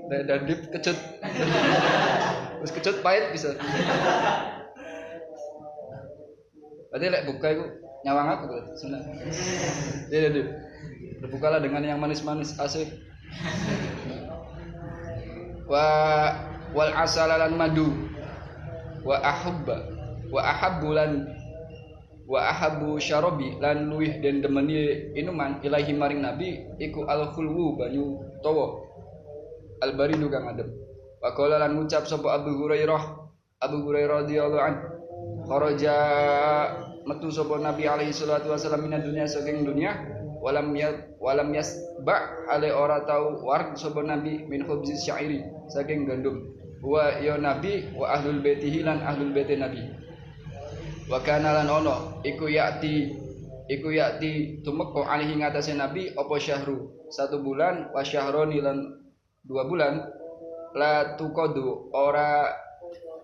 [0.10, 0.98] dan dip kecut.
[2.64, 3.56] Terus kecut pahit bisa.
[6.92, 7.66] Berarti lek buka itu
[8.04, 9.14] nyawang aku berarti sebenarnya.
[10.12, 10.48] Iya dip
[11.24, 12.88] berbukalah dengan yang manis-manis asik.
[15.68, 15.88] Wa
[16.76, 17.88] wal asalalan madu.
[19.04, 19.78] Wa ahabba.
[20.32, 21.44] Wa ahabbulan
[22.24, 28.16] wa ahabu syarabi lan luih dan demeni inuman ilahi maring nabi iku al khulwu banyu
[28.40, 28.80] tawa
[29.84, 30.72] al baridu kang adem
[31.20, 33.04] wa qala lan ngucap sapa Abu Hurairah
[33.60, 34.76] Abu Hurairah radhiyallahu an
[35.44, 35.96] kharaja
[37.04, 39.92] metu sapa Nabi alaihi salatu wasallam min dunya saking dunya
[40.44, 40.92] walam ya
[41.24, 45.40] walam yasba ale ora tau war sapa Nabi min khubzis syairi
[45.72, 46.52] saking gandum.
[46.84, 49.80] Wa ya Nabi wa ahlul baitihi lan ahlul baiti Nabi.
[51.08, 53.08] Wa kana lan ono iku yati
[53.72, 57.08] iku yati tumeka alaihi ngatasé Nabi apa syahru?
[57.08, 59.03] Satu bulan wa syahroni lan
[59.44, 60.00] dua bulan
[60.74, 62.50] la tukodu ora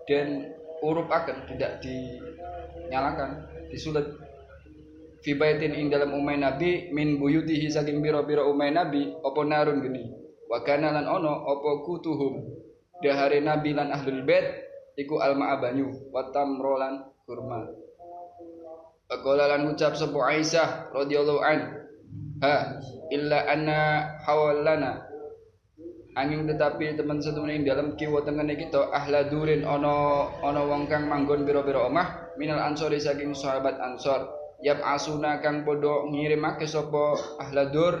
[0.06, 0.52] dan
[0.84, 4.06] urup akan tidak dinyalakan disulit
[5.20, 10.08] fi baitin ing dalam umay nabi min buyutihi saking biro-biro umay nabi opo narun geni
[10.50, 12.34] wa kana lan ono opo kutuhum?
[13.00, 14.44] Dahare nabi lan ahlul bait
[14.98, 17.64] iku alma abanyu wa tamrolan kurma.
[19.08, 21.60] Pakola lan ucap sapa Aisyah radhiyallahu an
[22.44, 22.76] ha
[23.08, 23.80] illa anna
[24.20, 25.09] hawalana
[26.18, 31.06] angin tetapi teman setemene ing dalam kiwa tengene kita ahla durin ana ana wong kang
[31.06, 34.26] manggon pira-pira omah minal ansori saking sahabat ansor.
[34.60, 37.94] Yap asuna kang padha ngirimake sapa ahla dur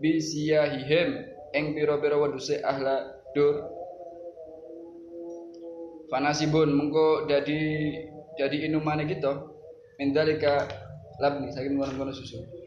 [0.00, 1.10] bi siyahihim
[1.52, 3.04] ing pira-pira wedhuse ahla
[3.34, 3.66] dur.
[6.08, 7.92] Fanasibun mengko dadi
[8.38, 9.34] dadi inumane kita
[9.98, 10.70] mindalika
[11.18, 12.63] labni saking ngono-ngono susu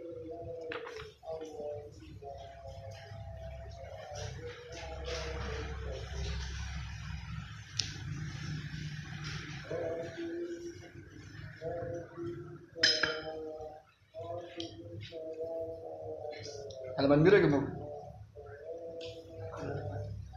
[17.07, 17.59] Halaman biru ke bu?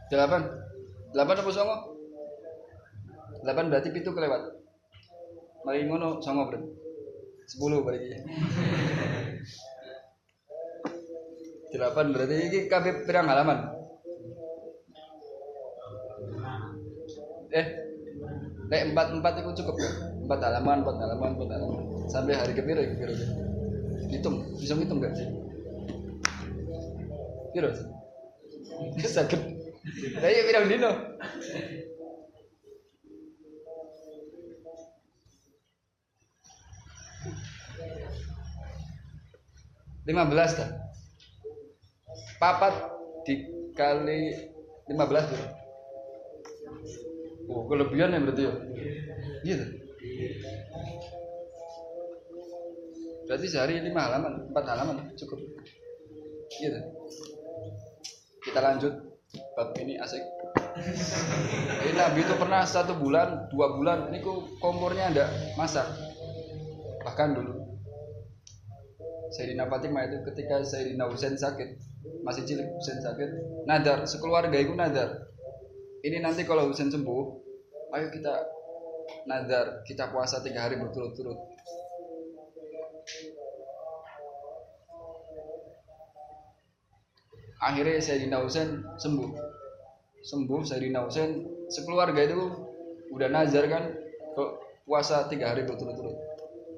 [0.07, 0.41] Delapan.
[1.11, 1.77] Delapan apa songo?
[3.43, 4.55] Delapan berarti pintu kelewat.
[5.67, 6.71] Mari ngono songo berarti.
[7.43, 8.23] Sepuluh berarti.
[11.75, 13.67] Delapan berarti ini kabeh pirang halaman.
[17.51, 17.65] Eh,
[18.71, 19.91] Lek empat empat itu cukup ya?
[20.23, 21.83] Empat halaman, empat halaman, empat halaman.
[22.07, 23.11] Sampai hari kepiro kepiro
[24.07, 25.40] Hitung, bisa ngitung gak sih?
[27.51, 27.87] Piro sih?
[29.03, 29.41] Sakit.
[30.23, 30.91] Lah iya pirang dino?
[40.07, 40.69] Lima belas dah.
[42.41, 42.73] Papat
[43.27, 44.33] dikali
[44.89, 45.43] lima belas tuh.
[47.51, 48.53] Oh, kelebihan ya berarti ya?
[49.45, 49.69] Iya tuh.
[53.27, 55.39] Berarti sehari lima halaman, empat halaman cukup.
[56.59, 56.85] Iya tuh.
[58.51, 58.93] Kita lanjut
[59.55, 60.19] bab ini asik.
[61.87, 65.25] Ini Nabi itu pernah satu bulan, dua bulan, ini kok kompornya ada
[65.55, 65.87] masak.
[67.07, 67.63] Bahkan dulu
[69.31, 71.79] Sayyidina Fatimah itu ketika Sayyidina Husain sakit,
[72.27, 75.31] masih cilik Husain sakit, nadar, sekeluarga itu nadar.
[76.03, 77.23] Ini nanti kalau Husain sembuh,
[77.95, 78.35] ayo kita
[79.31, 81.39] nadar, kita puasa tiga hari berturut-turut.
[87.61, 89.29] Akhirnya Sayyidina Husain sembuh.
[90.25, 92.41] Sembuh Sayyidina Husain sekeluarga itu
[93.13, 93.93] udah nazar kan
[94.85, 96.17] puasa tiga hari berturut-turut.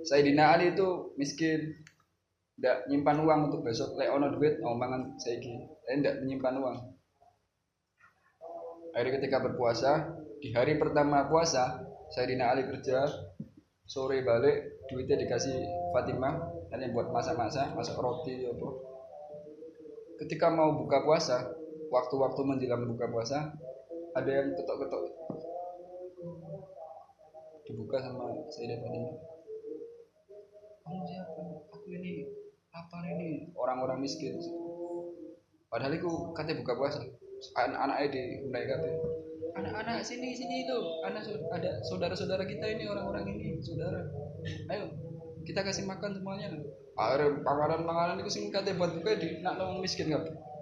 [0.03, 1.79] Sayyidina Ali itu miskin,
[2.59, 3.95] tidak nyimpan uang untuk besok.
[3.95, 6.77] Lek ono duit mau mangan saiki, tidak menyimpan uang.
[8.93, 10.11] Akhirnya ketika berpuasa,
[10.43, 11.79] di hari pertama puasa,
[12.11, 13.07] Sayyidina Ali kerja,
[13.87, 15.55] sore balik, duitnya dikasih
[15.95, 16.35] Fatimah,
[16.75, 18.92] hanya buat masak-masak, masak roti apa.
[20.21, 21.49] Ketika mau buka puasa,
[21.89, 23.53] waktu-waktu menjelang buka puasa,
[24.13, 25.03] ada yang ketok-ketok.
[27.63, 29.15] Dibuka sama Sayyidah Fatimah.
[30.83, 31.41] Kamu siapa?
[31.71, 32.27] Aku ini
[32.75, 34.35] apa ini orang-orang miskin.
[35.71, 37.01] Padahal itu katanya buka puasa.
[37.57, 38.99] Anak-anaknya di Hyundai katanya
[39.53, 44.01] anak-anak sini sini itu anak ada saudara-saudara kita ini orang-orang ini saudara
[44.73, 44.89] ayo
[45.43, 46.51] kita kasih makan semuanya.
[46.93, 50.53] Akhirnya panganan-panganan itu sing kate buat buka di nak nong miskin nggak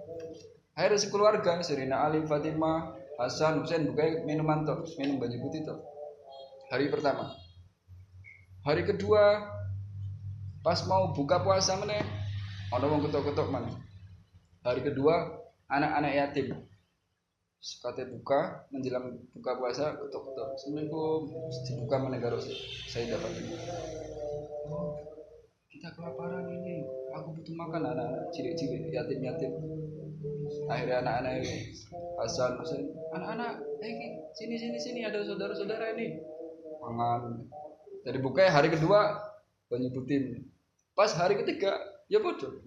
[0.72, 5.78] akhirnya sekeluarga Serina Ali Fatimah Hasan Husain buka minuman tuh minum banyak putih tuh
[6.72, 7.36] hari pertama.
[8.64, 9.52] Hari kedua
[10.62, 12.00] pas mau buka puasa mana
[12.72, 13.68] ada mau ketok-ketok mana
[14.62, 16.54] hari kedua anak-anak yatim
[17.62, 20.48] Sekate buka menjelang buka puasa ketok ketok.
[20.58, 21.30] Assalamualaikum.
[21.62, 22.42] Dibuka mana karo
[22.90, 23.54] saya dapat ini.
[25.70, 26.82] Kita kelaparan ini.
[27.14, 29.54] Aku butuh makan anak-anak cilik-cilik yatim-yatim.
[30.66, 31.54] Akhirnya anak-anak ini
[32.18, 32.82] Hasan Husain,
[33.14, 33.94] anak-anak, eh
[34.34, 36.18] sini sini sini ada saudara-saudara ini.
[36.82, 37.46] Mangan.
[38.02, 39.22] Jadi buka hari kedua
[39.70, 40.50] penyebutin.
[40.98, 41.78] Pas hari ketiga
[42.10, 42.58] ya bodoh.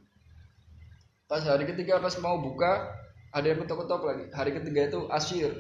[1.28, 3.04] Pas hari ketiga pas mau buka
[3.36, 4.26] ada yang ketok-ketok lagi.
[4.32, 5.52] Hari ketiga itu asir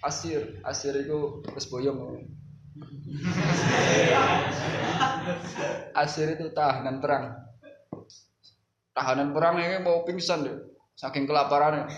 [0.00, 2.22] asir asir itu terus boyong.
[5.98, 7.34] Asir itu tahanan perang.
[8.94, 10.56] Tahanan perang ini mau pingsan deh
[10.94, 11.90] saking kelaparan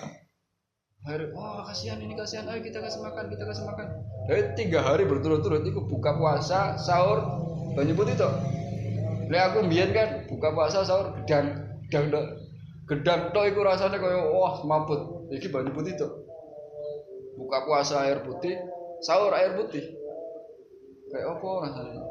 [1.03, 4.07] Akhirnya, wah kasihan ini kasihan, ayo kita kasih makan, kita kasih makan.
[4.31, 7.27] Dari tiga hari berturut-turut itu buka puasa, sahur,
[7.75, 8.31] banyak putih tuh.
[9.27, 11.59] Lihat aku mbiyen kan buka puasa, sahur, gedang,
[11.91, 12.07] gedang,
[12.93, 15.01] gedang tok iku rasanya kaya wah semaput
[15.33, 16.13] iki banyu putih tuh
[17.41, 18.53] buka puasa air putih
[19.01, 19.97] sahur air putih
[21.09, 22.03] kayak apa rasanya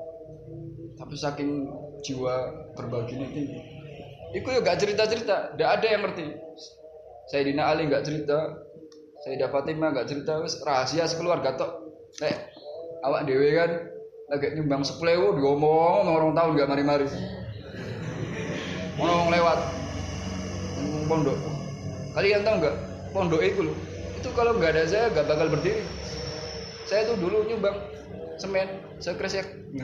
[0.98, 1.70] tapi saking
[2.02, 3.62] jiwa berbagi ini tinggi
[4.32, 6.40] Iku ya gak cerita-cerita, gak ada yang ngerti.
[7.28, 8.64] Saya Dina Ali gak cerita,
[9.28, 11.72] saya dapat Fatimah gak cerita, wes rahasia sekeluarga tok.
[12.16, 12.48] Kayak
[13.04, 13.72] awak dewe kan
[14.32, 17.08] lagi nyumbang sepuluh diomong orang tahun gak mari-mari.
[18.96, 19.60] Ngomong lewat,
[21.08, 21.38] pondok.
[22.12, 22.76] Kalian tahu nggak
[23.16, 23.78] pondok itu loh?
[24.20, 25.84] Itu kalau nggak ada saya nggak bakal berdiri.
[26.86, 27.78] Saya tuh dulu nyumbang
[28.38, 28.68] semen
[29.00, 29.48] sekresek.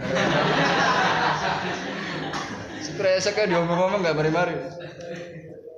[2.85, 4.55] sekresek kayak diomong-ngomong nggak mari-mari.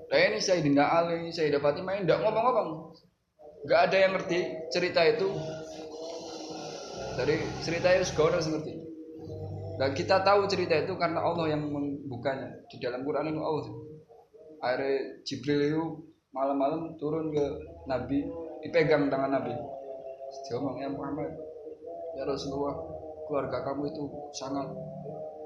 [0.09, 2.97] Nah ini saya Dinda Ali, saya dapat main, nggak ngomong-ngomong.
[3.69, 4.39] Nggak ada yang ngerti
[4.73, 5.29] cerita itu.
[7.19, 8.73] Dari cerita itu segala ngerti.
[9.79, 13.63] Dan kita tahu cerita itu karena Allah yang membukanya di dalam Quran itu Allah
[14.59, 15.83] akhirnya Jibril itu
[16.35, 17.45] malam-malam turun ke
[17.87, 18.27] Nabi
[18.63, 19.53] dipegang tangan Nabi.
[20.45, 21.31] Dia ngomong ya Muhammad
[22.13, 22.75] ya Rasulullah
[23.25, 24.03] keluarga kamu itu
[24.35, 24.67] sangat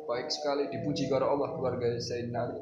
[0.04, 2.60] baik sekali dipuji karena Allah keluarga Sayyidina Ali.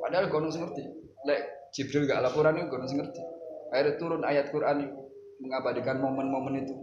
[0.00, 0.84] Padahal kau ngerti.
[1.26, 1.40] Lek
[1.74, 3.22] Jibril gak laporan itu gak ngerti.
[3.68, 4.88] Akhirnya turun ayat Quran
[5.42, 6.74] mengabadikan momen-momen itu.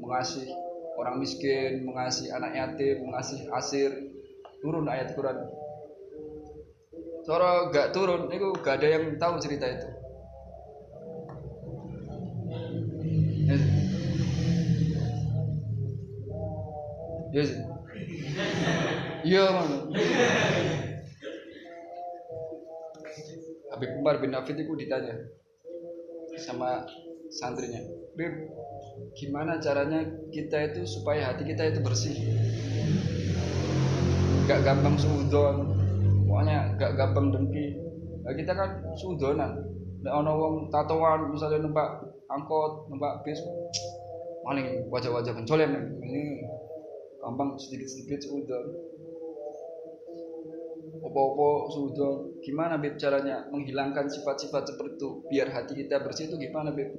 [0.00, 0.48] Mengasih
[0.96, 3.90] orang miskin mengasih anak yatim mengasih asir.
[4.64, 5.44] Turun ayat Quran
[7.24, 9.88] Soro gak turun itu gak ada yang tahu cerita itu
[17.34, 17.50] Yes.
[19.26, 19.90] Iya, mana?
[23.74, 25.18] Habib Umar bin Hafid itu ditanya
[26.38, 26.86] sama
[27.26, 27.82] santrinya,
[28.14, 28.30] Bib,
[29.18, 32.14] gimana caranya kita itu supaya hati kita itu bersih?
[34.46, 35.73] Gak gampang sudon,
[36.34, 37.78] pokoknya gak gampang dengki.
[38.26, 39.54] Nah, kita kan sudonan.
[40.02, 43.38] Nek ana wong tatoan misalnya numpak angkot, numpak bis,
[44.42, 46.42] paling wajah-wajah pencolem ini.
[47.22, 48.62] Gampang sedikit-sedikit sudah
[51.06, 52.12] opo-opo sudah
[52.42, 55.08] gimana beb caranya menghilangkan sifat-sifat seperti itu?
[55.30, 56.98] Biar hati kita bersih itu gimana beb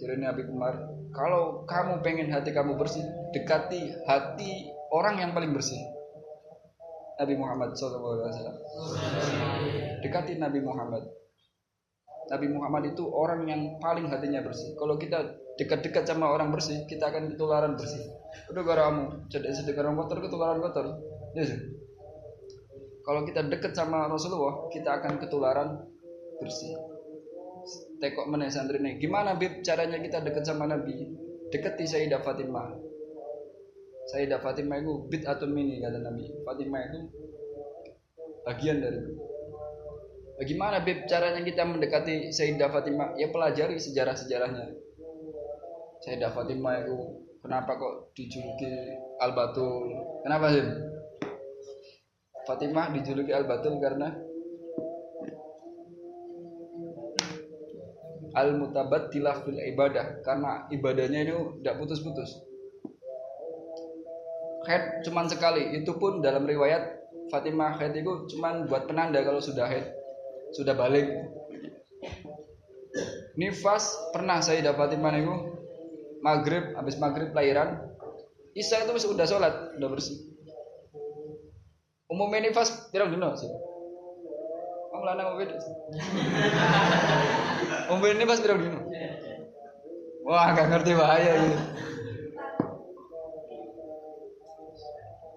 [0.00, 0.88] jadi Nabi Umar.
[1.12, 5.78] Kalau kamu pengen hati kamu bersih dekati hati orang yang paling bersih
[7.14, 8.18] Nabi Muhammad SAW
[10.04, 11.04] dekati Nabi Muhammad.
[12.24, 14.72] Nabi Muhammad itu orang yang paling hatinya bersih.
[14.80, 18.00] Kalau kita dekat-dekat sama orang bersih kita akan ketularan bersih.
[18.48, 20.86] Udah kamu jadi sedekah orang kotor ketularan kotor.
[21.36, 21.60] Ya sih.
[23.04, 25.68] Kalau kita dekat sama Rasulullah kita akan ketularan
[26.40, 26.72] bersih.
[28.00, 31.16] Tekok mana santri nih gimana bib caranya kita dekat sama Nabi?
[31.48, 32.93] Deketi Sayyidah Fatimah
[34.12, 37.00] Sayyidah Fatimah itu bid atau mini kata Nabi Fatimah itu
[38.44, 39.00] bagian dari
[40.34, 43.14] Bagaimana bib caranya kita mendekati Sayyidah Fatimah?
[43.14, 44.66] Ya pelajari sejarah-sejarahnya.
[46.02, 48.72] Sayyidah Fatimah itu Kenapa kok dijuluki
[49.20, 49.92] Al-Batul?
[50.24, 50.64] Kenapa sih?
[52.48, 54.16] Fatimah dijuluki Al-Batul karena
[58.32, 59.28] al-mutabat fil
[59.60, 62.32] ibadah karena ibadahnya ini tidak putus-putus.
[64.64, 69.64] Head cuman sekali, itu pun dalam riwayat Fatimah head itu cuman buat penanda kalau sudah
[69.64, 69.92] head,
[70.52, 71.08] sudah balik.
[73.34, 75.34] Nifas pernah saya dapat Fatimah itu?
[76.20, 77.80] Maghrib habis maghrib lahiran.
[78.54, 80.14] Isya itu sudah sholat udah bersih.
[82.08, 83.50] Umumnya ini pas pirang dino sih?
[84.94, 85.58] Om lanang beda
[87.90, 88.78] umumnya ini pas pirang dino?
[90.22, 91.58] Wah gak ngerti bahaya gitu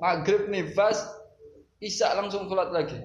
[0.02, 1.04] maghrib nifas
[1.78, 2.98] Isya langsung sholat lagi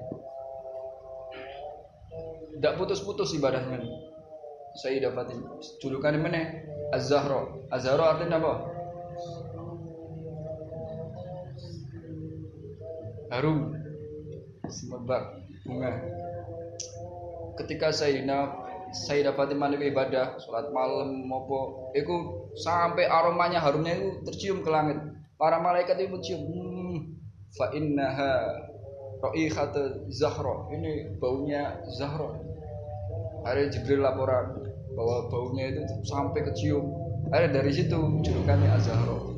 [2.57, 3.85] tidak putus-putus ibadahnya
[4.81, 5.45] saya dapatin
[5.85, 7.49] julukan mana Az-Zahra.
[7.73, 8.55] Az-Zahra artinya apa?
[13.33, 13.59] Harum.
[14.69, 15.25] Semerbak
[15.65, 15.93] bunga.
[17.61, 18.61] Ketika Sayyidina
[18.93, 22.13] saya dapat niku ibadah, sholat malam mopo, itu
[22.61, 25.01] sampai aromanya harumnya itu tercium ke langit.
[25.41, 26.82] Para malaikat itu mencium, hmm,
[27.57, 28.33] fa innaha
[29.23, 29.75] raihat
[30.11, 30.69] Zahra.
[30.75, 32.33] Ini baunya Zahra.
[33.43, 36.93] Hari Jibril laporan, bahwa baunya itu sampai kecium
[37.33, 39.33] ada dari situ julukannya Azharo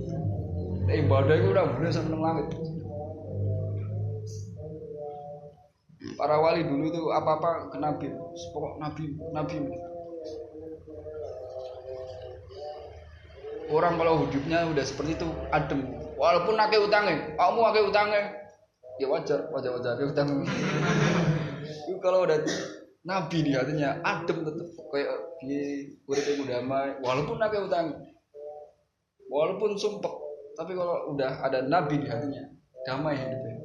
[0.84, 2.48] nah, ibadah itu udah bener sampai langit.
[6.14, 8.06] Para wali dulu itu apa-apa ke nabi.
[8.54, 9.04] Pokok nabi
[9.34, 9.56] nabi.
[13.72, 18.22] Orang kalau hidupnya udah seperti itu adem walaupun nake utangnya kamu nake utangnya
[19.02, 20.28] ya wajar wajar wajar utang
[22.04, 22.38] kalau udah
[23.04, 25.12] nabi di hatinya adem tetep kayak
[25.44, 25.60] di
[26.08, 26.96] urip yang damai.
[27.04, 27.96] Walaupun nabi utang
[29.28, 30.14] walaupun sumpek
[30.54, 32.44] tapi kalau udah ada nabi di hatinya
[32.88, 33.56] damai hidupnya.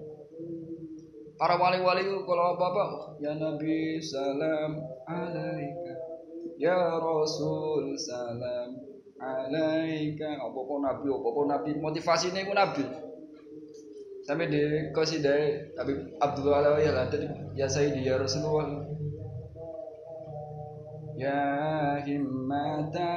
[1.39, 4.75] Para wali-wali itu kalau apa-apa ya nabi salam
[5.07, 5.93] alaika.
[6.59, 8.75] Ya rasul salam
[9.19, 11.71] alaika apa-apa nabi apa-apa nabi?
[11.75, 12.83] Motivasinya itu nabi.
[14.23, 14.61] Sampai di
[15.19, 17.05] dari Habib Abdullah Alawiyah lah
[17.57, 18.85] ya Sayyidi ya Rasulullah.
[21.19, 21.43] Ya
[22.05, 23.11] himmata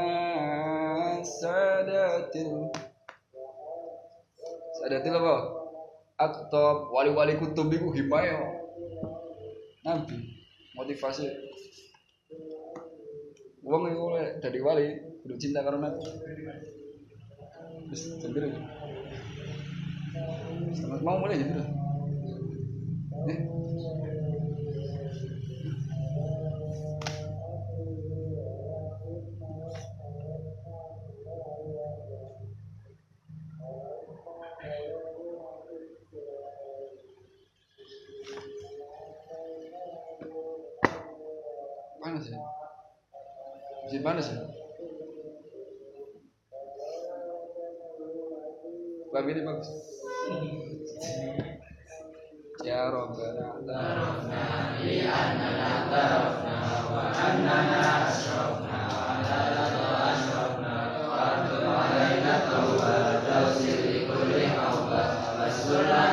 [1.22, 2.72] sadatil.
[4.80, 5.36] Sadatil apa?
[6.16, 8.38] Aktab wali-wali kutub itu himmaya
[9.82, 10.16] Nabi
[10.78, 11.28] motivasi.
[13.62, 14.05] Uang itu
[14.42, 15.94] dari wali udah cinta karo Nat
[17.90, 18.60] terus jambir aja
[20.72, 21.68] Setengah mau mulai jambir eh.
[42.02, 42.38] panas ya?
[43.86, 44.61] Masih panas ya?
[49.22, 49.70] babi ini bagus.
[52.66, 53.54] Ya Rabbana
[54.82, 56.58] Bi annana tarafna
[56.90, 59.66] wa annana ashrafna wa la
[60.10, 60.74] ashrafna
[61.06, 66.11] wa alaina tawbah tawsil li kulli hawbah wa surah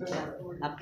[0.00, 0.76] अब